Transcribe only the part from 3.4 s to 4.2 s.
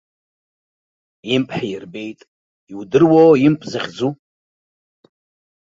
имп захьӡу?